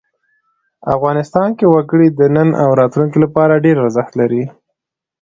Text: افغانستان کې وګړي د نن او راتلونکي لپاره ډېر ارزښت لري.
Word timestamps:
افغانستان 0.95 1.49
کې 1.57 1.65
وګړي 1.73 2.07
د 2.19 2.21
نن 2.35 2.49
او 2.63 2.69
راتلونکي 2.81 3.17
لپاره 3.25 3.61
ډېر 3.65 3.75
ارزښت 3.85 4.13
لري. 4.21 4.43